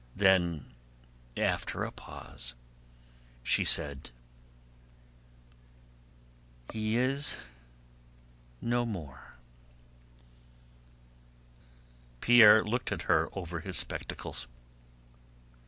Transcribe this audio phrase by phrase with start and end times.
[0.15, 0.65] Then
[1.37, 2.55] after a pause
[3.43, 4.09] she said:
[6.73, 7.37] "He is
[8.61, 9.35] no more...."
[12.19, 14.47] Pierre looked at her over his spectacles.